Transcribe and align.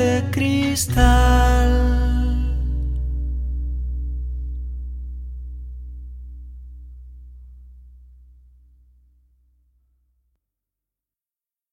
de 0.00 0.22
cristal. 0.30 2.09